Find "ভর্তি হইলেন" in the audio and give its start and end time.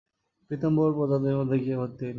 1.77-2.09